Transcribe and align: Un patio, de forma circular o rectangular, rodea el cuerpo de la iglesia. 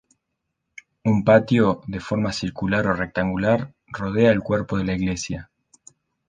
Un 1.11 1.23
patio, 1.23 1.67
de 1.85 1.99
forma 1.99 2.31
circular 2.33 2.87
o 2.87 2.93
rectangular, 2.95 3.71
rodea 3.89 4.31
el 4.31 4.39
cuerpo 4.41 4.75
de 4.79 4.83
la 4.85 4.93
iglesia. 4.93 5.51